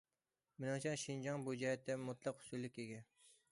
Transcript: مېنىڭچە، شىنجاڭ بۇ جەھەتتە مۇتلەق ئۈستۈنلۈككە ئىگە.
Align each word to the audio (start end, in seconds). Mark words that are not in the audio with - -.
مېنىڭچە، 0.63 0.93
شىنجاڭ 1.01 1.45
بۇ 1.49 1.55
جەھەتتە 1.65 1.99
مۇتلەق 2.07 2.43
ئۈستۈنلۈككە 2.43 2.85
ئىگە. 2.89 3.07